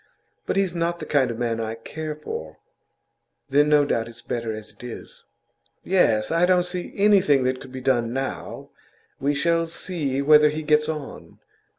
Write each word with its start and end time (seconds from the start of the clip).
But 0.47 0.55
he's 0.55 0.73
not 0.73 0.97
the 0.97 1.05
kind 1.05 1.29
of 1.29 1.37
man 1.37 1.59
I 1.59 1.75
care 1.75 2.15
for.' 2.15 2.57
'Then 3.51 3.69
no 3.69 3.85
doubt 3.85 4.07
it's 4.07 4.23
better 4.23 4.51
as 4.51 4.71
it 4.71 4.81
is.' 4.83 5.25
'Yes. 5.83 6.31
I 6.31 6.47
don't 6.47 6.65
see 6.65 6.89
that 6.89 6.97
anything 6.97 7.43
could 7.43 7.71
be 7.71 7.81
done 7.81 8.11
now. 8.11 8.71
We 9.19 9.35
shall 9.35 9.67
see 9.67 10.19
whether 10.23 10.49
he 10.49 10.63
gets 10.63 10.89
on. 10.89 11.37